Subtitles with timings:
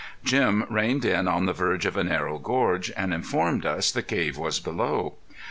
[0.23, 4.35] Jim reined in on the verge of a narrow gorge, and informed us the cave
[4.35, 5.13] was below.